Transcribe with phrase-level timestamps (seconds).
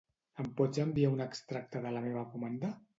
[0.43, 2.77] Em pots enviar un extracte de la meva comanda?